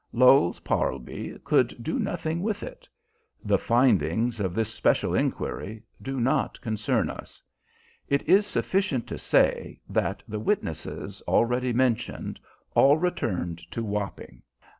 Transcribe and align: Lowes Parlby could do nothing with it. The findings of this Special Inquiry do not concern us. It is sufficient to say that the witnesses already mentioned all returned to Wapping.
Lowes 0.13 0.59
Parlby 0.61 1.37
could 1.43 1.75
do 1.83 1.99
nothing 1.99 2.41
with 2.41 2.63
it. 2.63 2.89
The 3.45 3.59
findings 3.59 4.39
of 4.39 4.55
this 4.55 4.73
Special 4.73 5.13
Inquiry 5.13 5.83
do 6.01 6.19
not 6.19 6.59
concern 6.59 7.07
us. 7.07 7.43
It 8.09 8.27
is 8.27 8.47
sufficient 8.47 9.05
to 9.09 9.19
say 9.19 9.79
that 9.87 10.23
the 10.27 10.39
witnesses 10.39 11.21
already 11.27 11.71
mentioned 11.71 12.39
all 12.73 12.97
returned 12.97 13.59
to 13.73 13.83
Wapping. 13.83 14.41